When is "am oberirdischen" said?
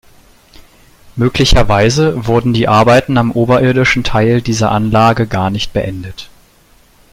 3.19-4.03